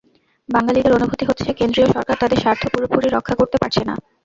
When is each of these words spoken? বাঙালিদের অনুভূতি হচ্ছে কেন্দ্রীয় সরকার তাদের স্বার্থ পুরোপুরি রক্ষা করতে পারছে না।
বাঙালিদের 0.49 0.95
অনুভূতি 0.97 1.23
হচ্ছে 1.25 1.49
কেন্দ্রীয় 1.59 1.87
সরকার 1.89 2.15
তাদের 2.21 2.41
স্বার্থ 2.43 2.63
পুরোপুরি 2.73 3.07
রক্ষা 3.09 3.35
করতে 3.39 3.57
পারছে 3.61 3.81
না। 3.85 3.95